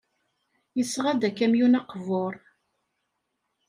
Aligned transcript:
Yesɣa-d 0.77 1.21
akamyun 1.29 1.79
aqbur. 1.79 2.35